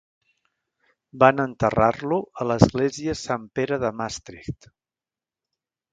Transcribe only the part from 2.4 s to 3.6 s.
l'església Sant